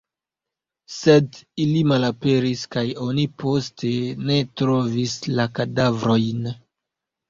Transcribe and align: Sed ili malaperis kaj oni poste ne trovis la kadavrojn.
Sed 0.93 1.37
ili 1.65 1.83
malaperis 1.91 2.65
kaj 2.77 2.85
oni 3.11 3.29
poste 3.45 3.95
ne 4.27 4.41
trovis 4.59 5.19
la 5.39 5.51
kadavrojn. 5.59 6.55